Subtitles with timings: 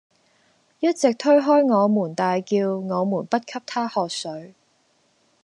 [0.79, 4.55] 一直推開我們大叫我們不給她喝水